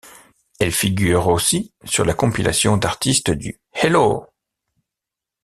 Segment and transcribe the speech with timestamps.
[0.59, 4.25] Elle figure aussi sur la compilation d'artistes du Hello!